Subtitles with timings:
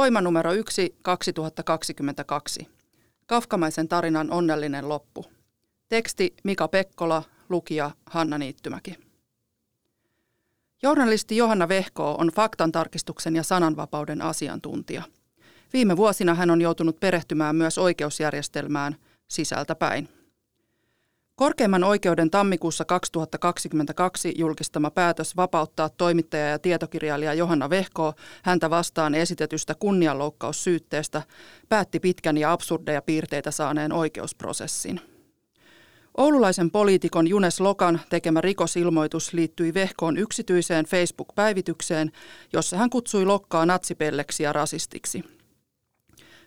[0.00, 2.68] Voima numero 1 2022.
[3.26, 5.24] Kafkamaisen tarinan onnellinen loppu.
[5.88, 8.94] Teksti Mika Pekkola, lukija Hanna Niittymäki.
[10.82, 15.02] Journalisti Johanna Vehko on faktantarkistuksen ja sananvapauden asiantuntija.
[15.72, 18.96] Viime vuosina hän on joutunut perehtymään myös oikeusjärjestelmään
[19.28, 20.08] sisältäpäin.
[21.40, 29.74] Korkeimman oikeuden tammikuussa 2022 julkistama päätös vapauttaa toimittaja ja tietokirjailija Johanna Vehko häntä vastaan esitetystä
[29.74, 31.22] kunnianloukkaussyytteestä
[31.68, 35.00] päätti pitkän ja absurdeja piirteitä saaneen oikeusprosessin.
[36.16, 42.12] Oululaisen poliitikon Junes Lokan tekemä rikosilmoitus liittyi Vehkoon yksityiseen Facebook-päivitykseen,
[42.52, 45.24] jossa hän kutsui Lokkaa natsipelleksi ja rasistiksi–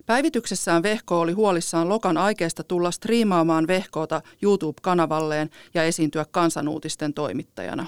[0.05, 7.87] Päivityksessään Vehko oli huolissaan Lokan aikeesta tulla striimaamaan Vehkoota YouTube-kanavalleen ja esiintyä kansanuutisten toimittajana.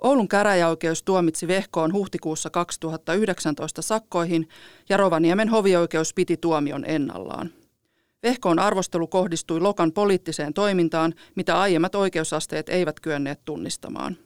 [0.00, 4.48] Oulun käräjäoikeus tuomitsi Vehkoon huhtikuussa 2019 sakkoihin
[4.88, 7.50] ja Rovaniemen hovioikeus piti tuomion ennallaan.
[8.22, 14.16] Vehkoon arvostelu kohdistui Lokan poliittiseen toimintaan, mitä aiemmat oikeusasteet eivät kyenneet tunnistamaan.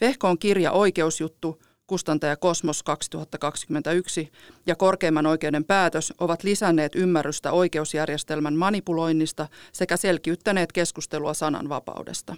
[0.00, 1.58] Vehkoon kirja Oikeusjuttu–
[1.92, 4.32] kustantaja Kosmos 2021
[4.66, 12.36] ja korkeimman oikeuden päätös ovat lisänneet ymmärrystä oikeusjärjestelmän manipuloinnista sekä selkiyttäneet keskustelua sananvapaudesta.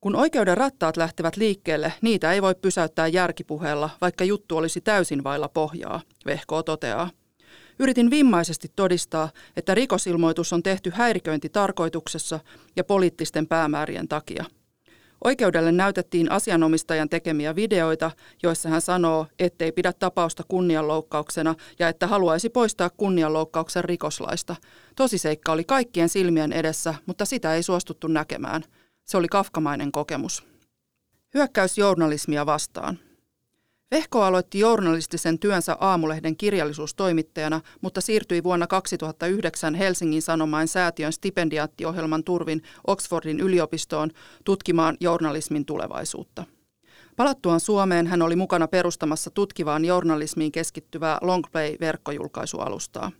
[0.00, 5.48] Kun oikeuden rattaat lähtevät liikkeelle, niitä ei voi pysäyttää järkipuheella, vaikka juttu olisi täysin vailla
[5.48, 7.10] pohjaa, Vehko toteaa.
[7.78, 12.40] Yritin vimmaisesti todistaa, että rikosilmoitus on tehty häiriköintitarkoituksessa
[12.76, 14.44] ja poliittisten päämäärien takia–
[15.24, 18.10] Oikeudelle näytettiin asianomistajan tekemiä videoita,
[18.42, 24.56] joissa hän sanoo, ettei pidä tapausta kunnianloukkauksena ja että haluaisi poistaa kunnianloukkauksen rikoslaista.
[24.96, 28.62] Tosiseikka oli kaikkien silmien edessä, mutta sitä ei suostuttu näkemään.
[29.04, 30.46] Se oli kafkamainen kokemus.
[31.34, 32.98] Hyökkäys journalismia vastaan–
[33.90, 42.62] Vehko aloitti journalistisen työnsä Aamulehden kirjallisuustoimittajana, mutta siirtyi vuonna 2009 Helsingin Sanomain säätiön stipendiaattiohjelman turvin
[42.86, 44.10] Oxfordin yliopistoon
[44.44, 46.44] tutkimaan journalismin tulevaisuutta.
[47.16, 53.12] Palattuaan Suomeen hän oli mukana perustamassa tutkivaan journalismiin keskittyvää Longplay-verkkojulkaisualustaa.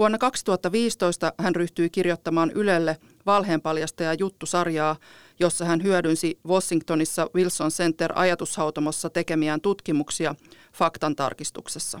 [0.00, 2.96] Vuonna 2015 hän ryhtyi kirjoittamaan Ylelle
[3.26, 4.96] valheenpaljastaja juttusarjaa,
[5.40, 10.34] jossa hän hyödynsi Washingtonissa Wilson Center ajatushautomossa tekemiään tutkimuksia
[10.74, 12.00] faktan tarkistuksessa.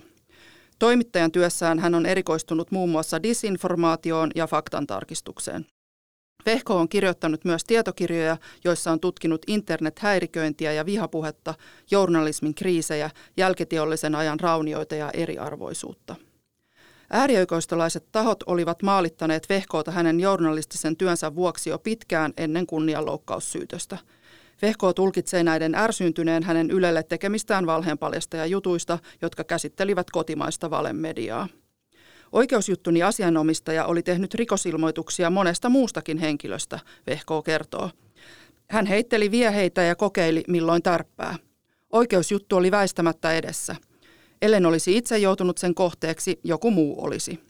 [0.78, 5.66] Toimittajan työssään hän on erikoistunut muun muassa disinformaatioon ja faktan tarkistukseen.
[6.46, 11.54] Vehko on kirjoittanut myös tietokirjoja, joissa on tutkinut internethäiriköintiä ja vihapuhetta,
[11.90, 16.16] journalismin kriisejä, jälkiteollisen ajan raunioita ja eriarvoisuutta.
[17.12, 23.98] Äärioikeistolaiset tahot olivat maalittaneet Vehkoota hänen journalistisen työnsä vuoksi jo pitkään ennen kunnianloukkaussyytöstä.
[24.62, 31.48] Vehko tulkitsee näiden ärsyyntyneen hänen Ylelle tekemistään valheenpaljasta ja jutuista, jotka käsittelivät kotimaista valemediaa.
[32.32, 37.90] Oikeusjuttuni asianomistaja oli tehnyt rikosilmoituksia monesta muustakin henkilöstä, Vehko kertoo.
[38.70, 41.36] Hän heitteli vieheitä ja kokeili milloin tarppää.
[41.92, 43.76] Oikeusjuttu oli väistämättä edessä–
[44.42, 47.40] Ellen olisi itse joutunut sen kohteeksi, joku muu olisi.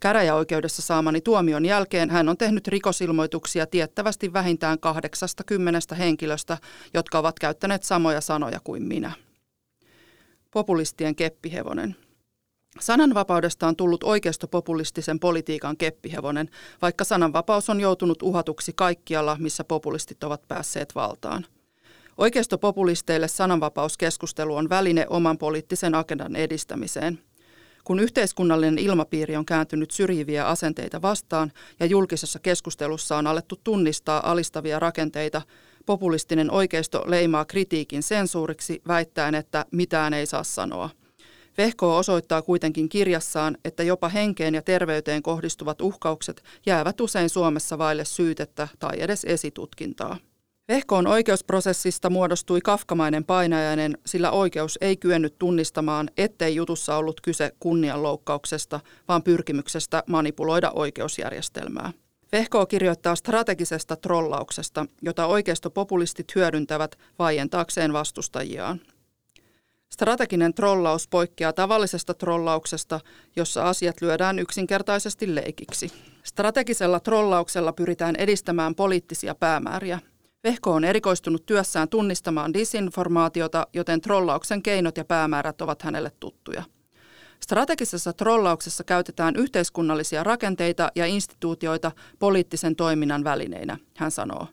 [0.00, 6.58] Käräjäoikeudessa saamani tuomion jälkeen hän on tehnyt rikosilmoituksia tiettävästi vähintään 80 henkilöstä,
[6.94, 9.12] jotka ovat käyttäneet samoja sanoja kuin minä.
[10.50, 11.96] Populistien keppihevonen.
[12.80, 16.50] Sananvapaudesta on tullut oikeistopopulistisen politiikan keppihevonen,
[16.82, 21.46] vaikka sananvapaus on joutunut uhatuksi kaikkialla, missä populistit ovat päässeet valtaan–
[22.18, 27.18] Oikeistopopulisteille sananvapauskeskustelu on väline oman poliittisen agendan edistämiseen.
[27.84, 34.78] Kun yhteiskunnallinen ilmapiiri on kääntynyt syrjiviä asenteita vastaan ja julkisessa keskustelussa on alettu tunnistaa alistavia
[34.78, 35.42] rakenteita,
[35.86, 40.90] populistinen oikeisto leimaa kritiikin sensuuriksi väittäen, että mitään ei saa sanoa.
[41.58, 48.04] Vehko osoittaa kuitenkin kirjassaan, että jopa henkeen ja terveyteen kohdistuvat uhkaukset jäävät usein Suomessa vaille
[48.04, 50.16] syytettä tai edes esitutkintaa.
[50.68, 58.80] Vehkoon oikeusprosessista muodostui kafkamainen painajainen, sillä oikeus ei kyennyt tunnistamaan, ettei jutussa ollut kyse kunnianloukkauksesta,
[59.08, 61.92] vaan pyrkimyksestä manipuloida oikeusjärjestelmää.
[62.32, 68.80] Vehko kirjoittaa strategisesta trollauksesta, jota oikeistopopulistit hyödyntävät vaientaakseen vastustajiaan.
[69.92, 73.00] Strateginen trollaus poikkeaa tavallisesta trollauksesta,
[73.36, 75.92] jossa asiat lyödään yksinkertaisesti leikiksi.
[76.22, 80.00] Strategisella trollauksella pyritään edistämään poliittisia päämääriä.
[80.46, 86.62] Vehko on erikoistunut työssään tunnistamaan disinformaatiota, joten trollauksen keinot ja päämäärät ovat hänelle tuttuja.
[87.40, 94.46] Strategisessa trollauksessa käytetään yhteiskunnallisia rakenteita ja instituutioita poliittisen toiminnan välineinä, hän sanoo.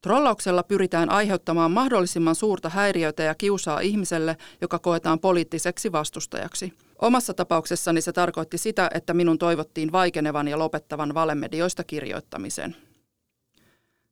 [0.00, 6.72] Trollauksella pyritään aiheuttamaan mahdollisimman suurta häiriötä ja kiusaa ihmiselle, joka koetaan poliittiseksi vastustajaksi.
[7.02, 12.76] Omassa tapauksessani se tarkoitti sitä, että minun toivottiin vaikenevan ja lopettavan valemedioista kirjoittamisen.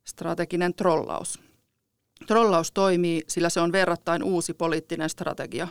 [0.04, 1.40] Strateginen trollaus.
[2.26, 5.68] Trollaus toimii, sillä se on verrattain uusi poliittinen strategia.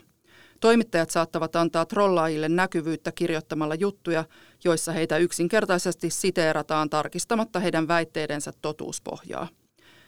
[0.59, 4.25] Toimittajat saattavat antaa trollaajille näkyvyyttä kirjoittamalla juttuja,
[4.63, 9.47] joissa heitä yksinkertaisesti siteerataan tarkistamatta heidän väitteidensä totuuspohjaa.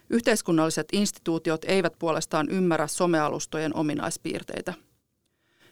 [0.09, 4.73] Yhteiskunnalliset instituutiot eivät puolestaan ymmärrä somealustojen ominaispiirteitä.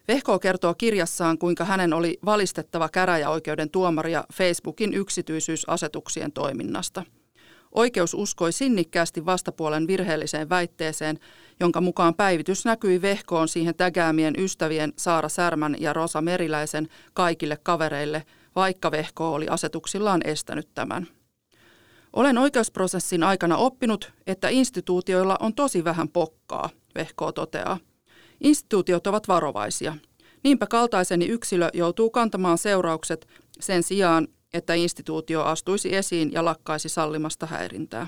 [0.07, 7.03] Vehko kertoo kirjassaan, kuinka hänen oli valistettava käräjäoikeuden tuomaria Facebookin yksityisyysasetuksien toiminnasta.
[7.73, 11.19] Oikeus uskoi sinnikkäästi vastapuolen virheelliseen väitteeseen,
[11.59, 18.23] jonka mukaan päivitys näkyi Vehkoon siihen tägäämien ystävien Saara Särmän ja Rosa Meriläisen kaikille kavereille,
[18.55, 21.07] vaikka Vehko oli asetuksillaan estänyt tämän.
[22.13, 27.77] Olen oikeusprosessin aikana oppinut, että instituutioilla on tosi vähän pokkaa, Vehko toteaa.
[28.41, 29.95] Instituutiot ovat varovaisia.
[30.43, 33.27] Niinpä kaltaiseni yksilö joutuu kantamaan seuraukset
[33.59, 38.07] sen sijaan, että instituutio astuisi esiin ja lakkaisi sallimasta häirintää.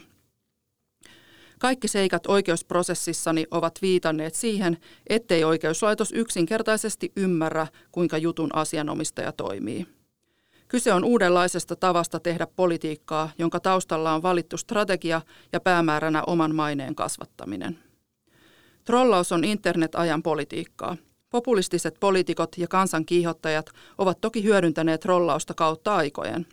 [1.59, 4.77] Kaikki seikat oikeusprosessissani ovat viitanneet siihen,
[5.07, 9.87] ettei oikeuslaitos yksinkertaisesti ymmärrä, kuinka jutun asianomistaja toimii.
[10.67, 15.21] Kyse on uudenlaisesta tavasta tehdä politiikkaa, jonka taustalla on valittu strategia
[15.53, 17.79] ja päämääränä oman maineen kasvattaminen.
[18.85, 20.97] Trollaus on internet-ajan politiikkaa.
[21.35, 23.65] Populistiset poliitikot ja kansan kiihottajat
[23.97, 26.45] ovat toki hyödyntäneet trollausta kautta aikojen.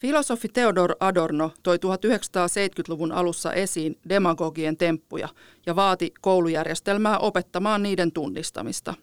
[0.00, 5.28] Filosofi Theodor Adorno toi 1970-luvun alussa esiin demagogien temppuja
[5.66, 8.94] ja vaati koulujärjestelmää opettamaan niiden tunnistamista–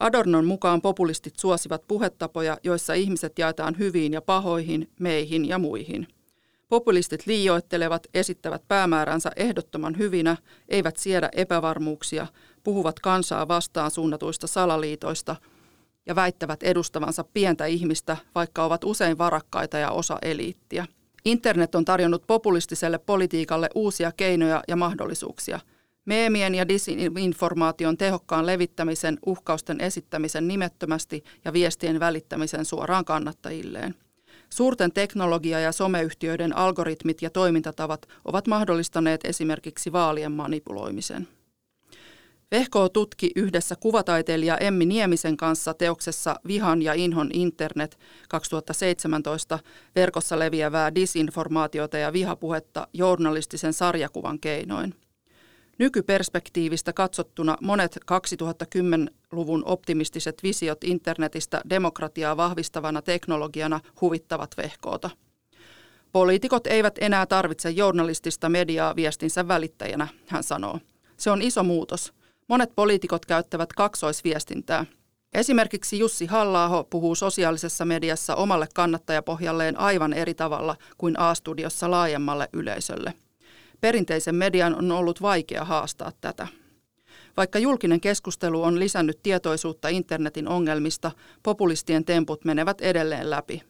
[0.00, 6.06] Adornon mukaan populistit suosivat puhetapoja, joissa ihmiset jaetaan hyviin ja pahoihin, meihin ja muihin.
[6.68, 10.36] Populistit liioittelevat, esittävät päämääränsä ehdottoman hyvinä,
[10.68, 12.26] eivät siedä epävarmuuksia,
[12.64, 15.36] puhuvat kansaa vastaan suunnatuista salaliitoista
[16.06, 20.86] ja väittävät edustavansa pientä ihmistä, vaikka ovat usein varakkaita ja osa eliittiä.
[21.24, 25.60] Internet on tarjonnut populistiselle politiikalle uusia keinoja ja mahdollisuuksia–
[26.04, 33.94] Meemien ja disinformaation tehokkaan levittämisen, uhkausten esittämisen nimettömästi ja viestien välittämisen suoraan kannattajilleen.
[34.50, 41.28] Suurten teknologia- ja someyhtiöiden algoritmit ja toimintatavat ovat mahdollistaneet esimerkiksi vaalien manipuloimisen.
[42.52, 49.58] Vehko tutki yhdessä kuvataiteilija Emmi Niemisen kanssa teoksessa Vihan ja inhon internet 2017
[49.96, 54.94] verkossa leviävää disinformaatiota ja vihapuhetta journalistisen sarjakuvan keinoin.
[55.78, 65.10] Nykyperspektiivistä katsottuna monet 2010-luvun optimistiset visiot internetistä demokratiaa vahvistavana teknologiana huvittavat vehkoota.
[66.12, 70.78] Poliitikot eivät enää tarvitse journalistista mediaa viestinsä välittäjänä, hän sanoo.
[71.16, 72.21] Se on iso muutos.
[72.52, 74.86] Monet poliitikot käyttävät kaksoisviestintää.
[75.34, 83.14] Esimerkiksi Jussi halla puhuu sosiaalisessa mediassa omalle kannattajapohjalleen aivan eri tavalla kuin A-studiossa laajemmalle yleisölle.
[83.80, 86.46] Perinteisen median on ollut vaikea haastaa tätä.
[87.36, 91.10] Vaikka julkinen keskustelu on lisännyt tietoisuutta internetin ongelmista,
[91.42, 93.62] populistien temput menevät edelleen läpi.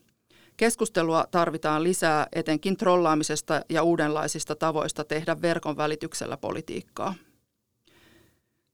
[0.56, 7.14] Keskustelua tarvitaan lisää etenkin trollaamisesta ja uudenlaisista tavoista tehdä verkon välityksellä politiikkaa.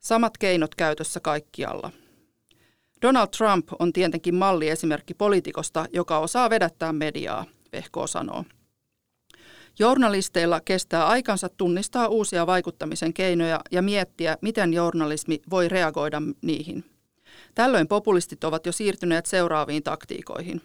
[0.00, 1.90] Samat keinot käytössä kaikkialla.
[3.02, 8.44] Donald Trump on tietenkin malliesimerkki poliitikosta, joka osaa vedättää mediaa, Vehko sanoo.
[9.78, 16.84] Journalisteilla kestää aikansa tunnistaa uusia vaikuttamisen keinoja ja miettiä, miten journalismi voi reagoida niihin.
[17.54, 20.62] Tällöin populistit ovat jo siirtyneet seuraaviin taktiikoihin.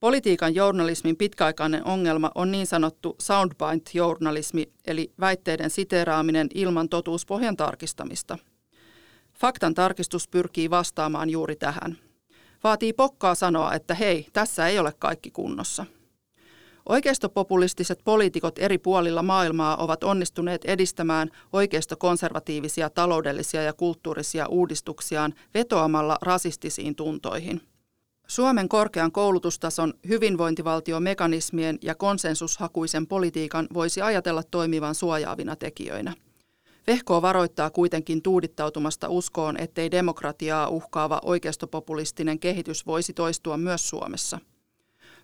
[0.00, 8.38] Politiikan journalismin pitkäaikainen ongelma on niin sanottu soundbite-journalismi, eli väitteiden siteraaminen ilman totuuspohjan tarkistamista.
[9.38, 11.98] Faktan tarkistus pyrkii vastaamaan juuri tähän.
[12.64, 15.86] Vaatii pokkaa sanoa, että hei, tässä ei ole kaikki kunnossa.
[16.88, 26.94] Oikeistopopulistiset poliitikot eri puolilla maailmaa ovat onnistuneet edistämään oikeistokonservatiivisia taloudellisia ja kulttuurisia uudistuksiaan vetoamalla rasistisiin
[26.94, 27.60] tuntoihin.
[28.26, 36.14] Suomen korkean koulutustason hyvinvointivaltiomekanismien ja konsensushakuisen politiikan voisi ajatella toimivan suojaavina tekijöinä.
[36.86, 44.38] Vehko varoittaa kuitenkin tuudittautumasta uskoon, ettei demokratiaa uhkaava oikeistopopulistinen kehitys voisi toistua myös Suomessa.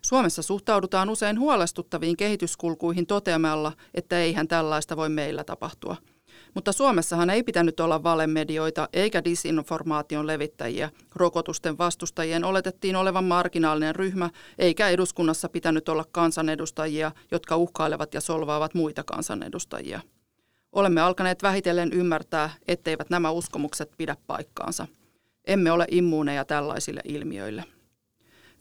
[0.01, 5.95] Suomessa suhtaudutaan usein huolestuttaviin kehityskulkuihin toteamalla, että eihän tällaista voi meillä tapahtua–
[6.53, 10.89] mutta Suomessahan ei pitänyt olla valemedioita eikä disinformaation levittäjiä.
[11.15, 14.29] Rokotusten vastustajien oletettiin olevan marginaalinen ryhmä,
[14.59, 20.01] eikä eduskunnassa pitänyt olla kansanedustajia, jotka uhkailevat ja solvaavat muita kansanedustajia.
[20.71, 24.87] Olemme alkaneet vähitellen ymmärtää, etteivät nämä uskomukset pidä paikkaansa.
[25.47, 27.63] Emme ole immuuneja tällaisille ilmiöille.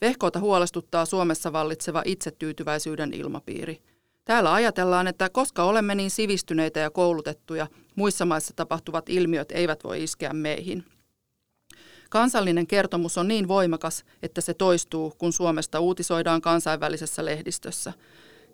[0.01, 3.83] Vehkoota huolestuttaa Suomessa vallitseva itsetyytyväisyyden ilmapiiri–
[4.31, 10.03] Täällä ajatellaan, että koska olemme niin sivistyneitä ja koulutettuja, muissa maissa tapahtuvat ilmiöt eivät voi
[10.03, 10.85] iskeä meihin.
[12.11, 17.93] Kansallinen kertomus on niin voimakas, että se toistuu, kun Suomesta uutisoidaan kansainvälisessä lehdistössä.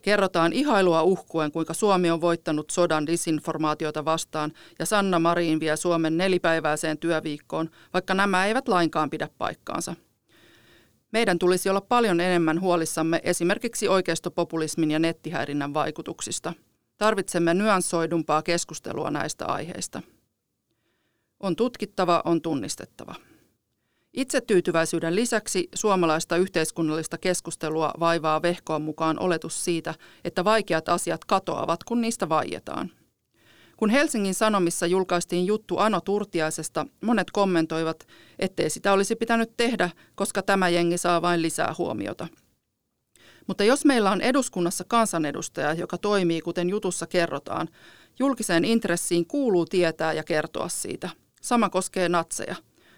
[0.03, 6.17] Kerrotaan ihailua uhkuen, kuinka Suomi on voittanut sodan disinformaatiota vastaan ja Sanna Marin vie Suomen
[6.17, 9.95] nelipäiväiseen työviikkoon, vaikka nämä eivät lainkaan pidä paikkaansa.
[11.17, 16.53] Meidän tulisi olla paljon enemmän huolissamme esimerkiksi oikeistopopulismin ja nettihäirinnän vaikutuksista.
[16.97, 20.03] Tarvitsemme nyanssoidumpaa keskustelua näistä aiheista.
[21.41, 23.15] On tutkittava, on tunnistettava.
[24.15, 29.95] Itsetyytyväisyyden lisäksi suomalaista yhteiskunnallista keskustelua vaivaa vehkoon mukaan oletus siitä,
[30.25, 32.91] että vaikeat asiat katoavat, kun niistä vaietaan–
[33.77, 38.07] kun Helsingin Sanomissa julkaistiin juttu Ano Turtiaisesta, monet kommentoivat,
[38.39, 42.29] ettei sitä olisi pitänyt tehdä, koska tämä jengi saa vain lisää huomiota.
[43.47, 47.69] Mutta jos meillä on eduskunnassa kansanedustaja, joka toimii kuten jutussa kerrotaan,
[48.19, 51.11] julkiseen intressiin kuuluu tietää ja kertoa siitä.
[51.43, 52.55] Sama koskee natseja.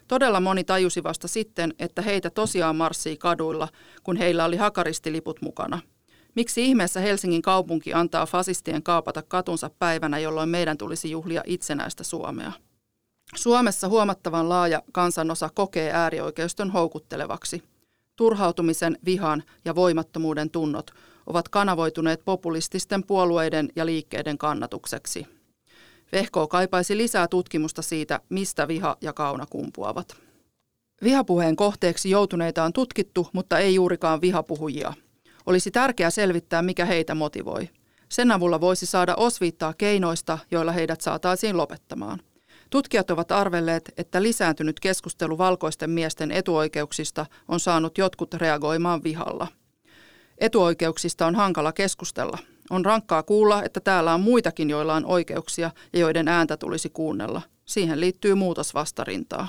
[0.08, 3.68] Todella moni tajusi vasta sitten, että heitä tosiaan marssii kaduilla,
[4.02, 5.80] kun heillä oli hakaristiliput mukana–
[6.38, 12.52] Miksi ihmeessä Helsingin kaupunki antaa fasistien kaapata katunsa päivänä, jolloin meidän tulisi juhlia itsenäistä Suomea?
[13.34, 17.62] Suomessa huomattavan laaja kansanosa kokee äärioikeiston houkuttelevaksi.
[18.16, 20.90] Turhautumisen, vihan ja voimattomuuden tunnot
[21.26, 25.26] ovat kanavoituneet populististen puolueiden ja liikkeiden kannatukseksi.
[26.12, 30.16] Vehko kaipaisi lisää tutkimusta siitä, mistä viha ja kauna kumpuavat.
[31.02, 34.92] Vihapuheen kohteeksi joutuneita on tutkittu, mutta ei juurikaan vihapuhujia–
[35.48, 37.68] olisi tärkeää selvittää, mikä heitä motivoi.
[38.08, 42.20] Sen avulla voisi saada osviittaa keinoista, joilla heidät saataisiin lopettamaan.
[42.70, 49.46] Tutkijat ovat arvelleet, että lisääntynyt keskustelu valkoisten miesten etuoikeuksista on saanut jotkut reagoimaan vihalla.
[50.38, 52.38] Etuoikeuksista on hankala keskustella.
[52.70, 57.42] On rankkaa kuulla, että täällä on muitakin, joilla on oikeuksia ja joiden ääntä tulisi kuunnella.
[57.64, 59.48] Siihen liittyy muutosvastarintaa.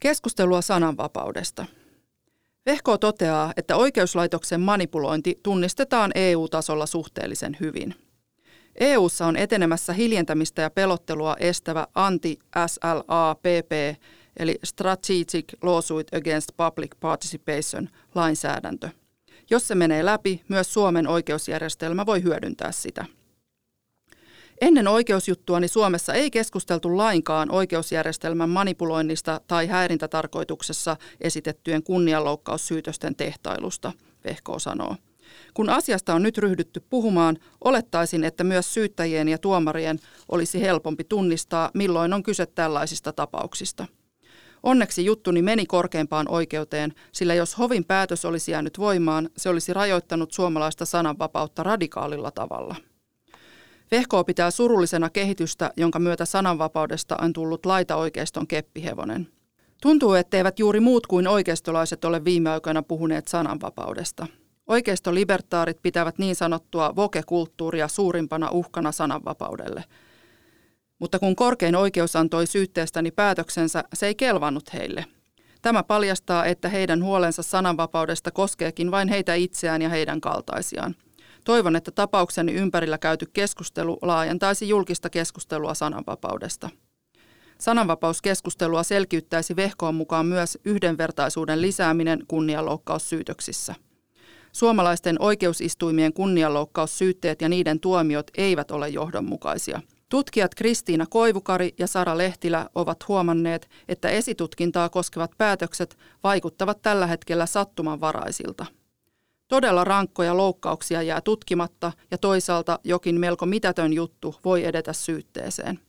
[0.00, 1.66] Keskustelua sananvapaudesta.
[2.66, 7.94] Vehko toteaa, että oikeuslaitoksen manipulointi tunnistetaan EU-tasolla suhteellisen hyvin.
[8.80, 13.72] EU:ssa on etenemässä hiljentämistä ja pelottelua estävä anti-SLAPP
[14.36, 18.88] eli Strategic Lawsuit Against Public Participation lainsäädäntö.
[19.50, 23.04] Jos se menee läpi, myös Suomen oikeusjärjestelmä voi hyödyntää sitä.
[24.60, 33.92] Ennen oikeusjuttuani Suomessa ei keskusteltu lainkaan oikeusjärjestelmän manipuloinnista tai häirintätarkoituksessa esitettyjen kunnianloukkaussyytösten tehtailusta,
[34.24, 34.96] Vehko sanoo.
[35.54, 41.70] Kun asiasta on nyt ryhdytty puhumaan, olettaisin, että myös syyttäjien ja tuomarien olisi helpompi tunnistaa,
[41.74, 43.86] milloin on kyse tällaisista tapauksista.
[44.62, 50.32] Onneksi juttuni meni korkeimpaan oikeuteen, sillä jos hovin päätös olisi jäänyt voimaan, se olisi rajoittanut
[50.32, 52.76] suomalaista sananvapautta radikaalilla tavalla.
[53.92, 59.28] Vehko pitää surullisena kehitystä, jonka myötä sananvapaudesta on tullut laitaoikeiston keppihevonen.
[59.82, 64.26] Tuntuu, etteivät juuri muut kuin oikeistolaiset ole viime aikoina puhuneet sananvapaudesta.
[64.66, 69.84] Oikeistolibertaarit pitävät niin sanottua voke-kulttuuria suurimpana uhkana sananvapaudelle.
[70.98, 75.04] Mutta kun korkein oikeus antoi syytteestäni päätöksensä, se ei kelvannut heille.
[75.62, 80.94] Tämä paljastaa, että heidän huolensa sananvapaudesta koskeekin vain heitä itseään ja heidän kaltaisiaan–
[81.44, 86.70] Toivon, että tapaukseni ympärillä käyty keskustelu laajentaisi julkista keskustelua sananvapaudesta.
[87.58, 93.74] Sananvapauskeskustelua selkiyttäisi vehkoon mukaan myös yhdenvertaisuuden lisääminen kunnianloukkaussyytöksissä.
[94.52, 99.80] Suomalaisten oikeusistuimien kunnianloukkaussyytteet ja niiden tuomiot eivät ole johdonmukaisia.
[100.08, 107.46] Tutkijat Kristiina Koivukari ja Sara Lehtilä ovat huomanneet, että esitutkintaa koskevat päätökset vaikuttavat tällä hetkellä
[107.46, 108.66] sattumanvaraisilta.
[109.52, 115.80] Todella rankkoja loukkauksia jää tutkimatta ja toisaalta jokin melko mitätön juttu voi edetä syytteeseen.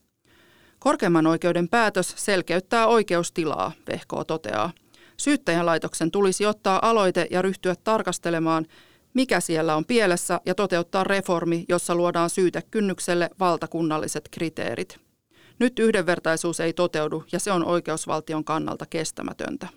[0.79, 4.71] Korkeimman oikeuden päätös selkeyttää oikeustilaa, Vehko toteaa.
[5.17, 8.65] Syyttäjänlaitoksen tulisi ottaa aloite ja ryhtyä tarkastelemaan,
[9.13, 14.99] mikä siellä on pielessä ja toteuttaa reformi, jossa luodaan syytekynnykselle valtakunnalliset kriteerit.
[15.59, 19.67] Nyt yhdenvertaisuus ei toteudu ja se on oikeusvaltion kannalta kestämätöntä.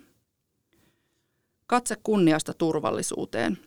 [1.67, 3.57] Katse kunniasta turvallisuuteen.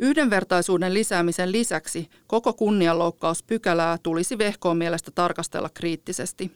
[0.00, 6.52] Yhdenvertaisuuden lisäämisen lisäksi koko kunnianloukkauspykälää tulisi vehkoon mielestä tarkastella kriittisesti.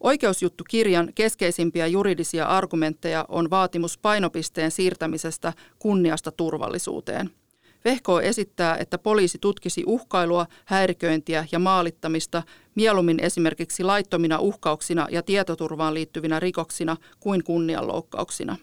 [0.00, 7.30] Oikeusjuttukirjan keskeisimpiä juridisia argumentteja on vaatimus painopisteen siirtämisestä kunniasta turvallisuuteen–
[7.84, 12.42] Vehko esittää, että poliisi tutkisi uhkailua, häiriköintiä ja maalittamista
[12.74, 18.56] mieluummin esimerkiksi laittomina uhkauksina ja tietoturvaan liittyvinä rikoksina kuin kunnianloukkauksina.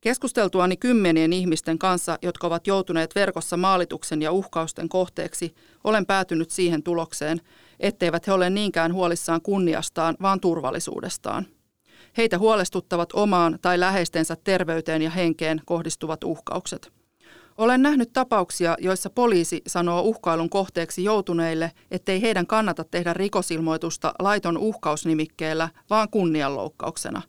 [0.00, 6.82] Keskusteltuani kymmenien ihmisten kanssa, jotka ovat joutuneet verkossa maalituksen ja uhkausten kohteeksi, olen päätynyt siihen
[6.82, 7.40] tulokseen,
[7.80, 11.46] etteivät he ole niinkään huolissaan kunniastaan, vaan turvallisuudestaan.
[12.16, 16.92] Heitä huolestuttavat omaan tai läheistensä terveyteen ja henkeen kohdistuvat uhkaukset–
[17.58, 24.58] olen nähnyt tapauksia, joissa poliisi sanoo uhkailun kohteeksi joutuneille, ettei heidän kannata tehdä rikosilmoitusta laiton
[24.58, 27.22] uhkausnimikkeellä, vaan kunnianloukkauksena.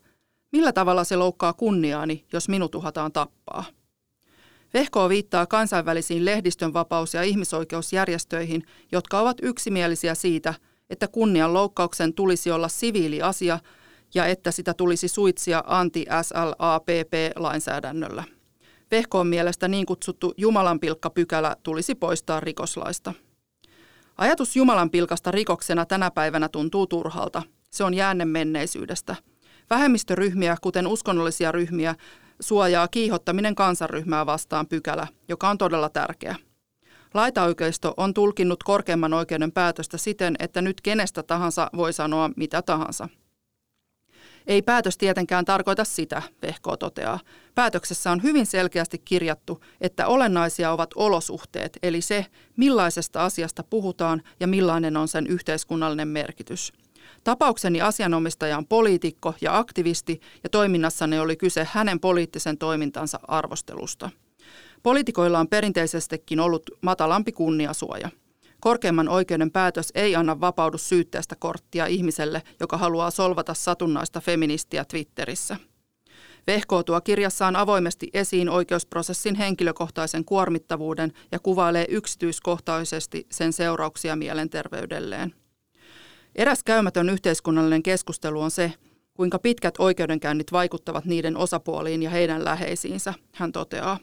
[0.51, 3.63] Millä tavalla se loukkaa kunniaani, jos minut uhataan tappaa?
[4.73, 10.53] Vehko viittaa kansainvälisiin lehdistönvapaus- ja ihmisoikeusjärjestöihin, jotka ovat yksimielisiä siitä,
[10.89, 13.59] että kunnianloukkauksen tulisi olla siviiliasia
[14.13, 18.23] ja että sitä tulisi suitsia anti-SLAPP-lainsäädännöllä.
[18.91, 23.13] Vehkoon mielestä niin kutsuttu Jumalanpilkkapykälä tulisi poistaa rikoslaista.
[24.17, 27.43] Ajatus Jumalanpilkasta rikoksena tänä päivänä tuntuu turhalta.
[27.69, 29.15] Se on jäänne menneisyydestä.
[29.69, 31.95] Vähemmistöryhmiä, kuten uskonnollisia ryhmiä,
[32.39, 36.35] suojaa kiihottaminen kansanryhmää vastaan pykälä, joka on todella tärkeä.
[37.13, 43.09] Laitaoikeisto on tulkinnut korkeimman oikeuden päätöstä siten, että nyt kenestä tahansa voi sanoa mitä tahansa–
[44.49, 47.19] ei päätös tietenkään tarkoita sitä, Vehko toteaa.
[47.55, 52.25] Päätöksessä on hyvin selkeästi kirjattu, että olennaisia ovat olosuhteet, eli se,
[52.57, 56.73] millaisesta asiasta puhutaan ja millainen on sen yhteiskunnallinen merkitys.
[57.23, 64.09] Tapaukseni asianomistaja on poliitikko ja aktivisti ja toiminnassani oli kyse hänen poliittisen toimintansa arvostelusta.
[64.83, 68.09] Poliitikoilla on perinteisestikin ollut matalampi kunniasuoja.
[68.59, 75.57] Korkeimman oikeuden päätös ei anna vapaudu syytteestä korttia ihmiselle, joka haluaa solvata satunnaista feministiä Twitterissä.
[76.47, 85.33] Vehko tuo kirjassaan avoimesti esiin oikeusprosessin henkilökohtaisen kuormittavuuden ja kuvailee yksityiskohtaisesti sen seurauksia mielenterveydelleen.
[86.35, 88.73] Eräs käymätön yhteiskunnallinen keskustelu on se,
[89.13, 93.99] kuinka pitkät oikeudenkäynnit vaikuttavat niiden osapuoliin ja heidän läheisiinsä, hän toteaa.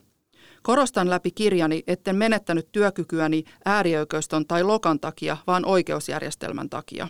[0.62, 7.08] Korostan läpi kirjani, etten menettänyt työkykyäni äärioikeiston tai lokan takia, vaan oikeusjärjestelmän takia.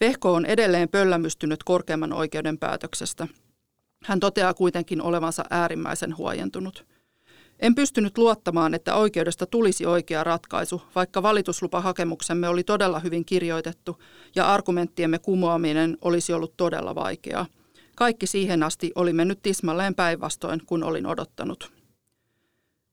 [0.00, 3.28] Vehko on edelleen pöllämystynyt korkeimman oikeuden päätöksestä.
[4.04, 6.86] Hän toteaa kuitenkin olevansa äärimmäisen huojentunut.
[7.62, 14.02] En pystynyt luottamaan, että oikeudesta tulisi oikea ratkaisu, vaikka valituslupahakemuksemme oli todella hyvin kirjoitettu
[14.34, 17.46] ja argumenttiemme kumoaminen olisi ollut todella vaikeaa.
[17.96, 21.72] Kaikki siihen asti oli mennyt tismalleen päinvastoin, kun olin odottanut.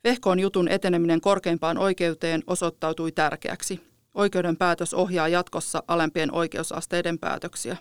[0.03, 3.79] Vehkoon jutun eteneminen korkeimpaan oikeuteen osoittautui tärkeäksi.
[4.13, 7.77] Oikeuden päätös ohjaa jatkossa alempien oikeusasteiden päätöksiä.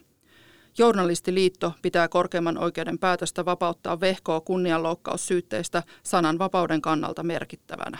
[0.79, 7.99] Journalistiliitto pitää korkeimman oikeuden päätöstä vapauttaa vehkoa kunnianloukkaussyytteistä sananvapauden kannalta merkittävänä.